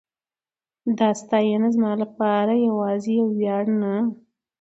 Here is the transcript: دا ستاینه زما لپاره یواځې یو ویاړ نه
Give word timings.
دا 0.99 1.09
ستاینه 1.21 1.67
زما 1.75 1.91
لپاره 2.03 2.53
یواځې 2.67 3.09
یو 3.19 3.27
ویاړ 3.37 3.63
نه 3.81 3.93